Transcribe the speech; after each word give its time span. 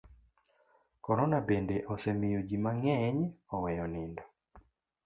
Korona 1.03 1.37
bende 1.47 1.75
osemiyo 1.93 2.39
ji 2.47 2.57
mang'eny 2.63 3.19
oweyo 3.55 3.85
nindo. 3.93 4.23